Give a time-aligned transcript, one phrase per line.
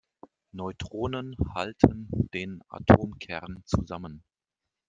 [0.53, 4.23] Neutronen halten den Atomkern zusammen.